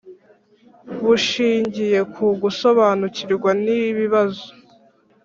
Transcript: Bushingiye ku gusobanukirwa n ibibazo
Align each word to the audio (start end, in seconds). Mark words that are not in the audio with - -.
Bushingiye 1.05 1.99
ku 2.13 2.25
gusobanukirwa 2.41 3.49
n 3.63 3.65
ibibazo 3.81 4.45